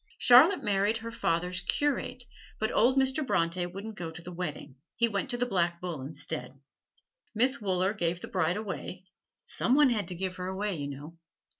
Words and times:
Charlotte 0.17 0.63
married 0.63 0.97
her 0.97 1.11
father's 1.11 1.61
curate, 1.61 2.23
but 2.59 2.71
old 2.71 2.97
Mr. 2.97 3.23
Bronte 3.23 3.67
wouldn't 3.67 3.93
go 3.99 4.09
to 4.09 4.23
the 4.23 4.31
wedding: 4.31 4.75
he 4.95 5.07
went 5.07 5.29
to 5.29 5.37
the 5.37 5.45
Black 5.45 5.79
Bull 5.79 6.01
instead. 6.01 6.59
Miss 7.35 7.61
Wooler 7.61 7.93
gave 7.93 8.19
the 8.19 8.27
bride 8.27 8.57
away 8.57 9.05
some 9.43 9.75
one 9.75 9.91
had 9.91 10.07
to 10.07 10.15
give 10.15 10.37
her 10.37 10.47
away, 10.47 10.75
you 10.75 10.87
know. 10.87 11.17